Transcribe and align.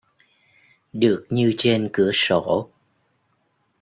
Được 0.93 1.25
như 1.29 1.53
trên 1.57 1.89
cửa 1.93 2.11
sổ 2.13 2.71